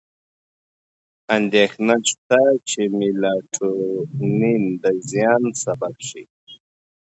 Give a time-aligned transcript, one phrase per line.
[1.37, 6.23] اندېښنه شته چې میلاټونین د زیان سبب شي.